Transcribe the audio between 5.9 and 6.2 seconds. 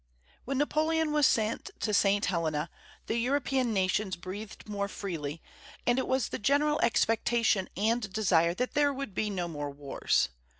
it